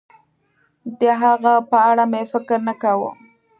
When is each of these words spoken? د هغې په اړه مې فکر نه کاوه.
د 0.99 1.01
هغې 1.21 1.55
په 1.69 1.77
اړه 1.89 2.03
مې 2.11 2.21
فکر 2.33 2.59
نه 2.67 2.73
کاوه. 2.81 3.11